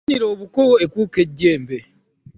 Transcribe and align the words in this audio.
Erwanira 0.03 0.25
ebuko 0.35 0.63
ekuuma 0.85 1.17
ejjembe. 1.23 1.77